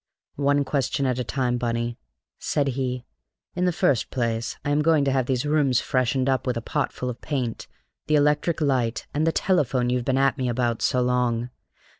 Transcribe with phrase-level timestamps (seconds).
[0.41, 1.95] "One question at a time, Bunny,"
[2.39, 3.05] said he.
[3.53, 6.59] "In the first place, I am going to have these rooms freshened up with a
[6.61, 7.67] potful of paint,
[8.07, 11.51] the electric light, and the telephone you've been at me about so long."